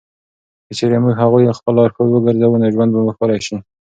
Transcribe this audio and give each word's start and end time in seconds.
که 0.65 0.71
چېرې 0.79 0.97
موږ 1.03 1.13
هغوی 1.21 1.55
خپل 1.57 1.73
لارښود 1.79 2.09
وګرځوو، 2.11 2.59
نو 2.61 2.67
ژوند 2.73 2.91
به 2.93 2.99
مو 3.05 3.11
ښکلی 3.15 3.39
شي. 3.45 3.57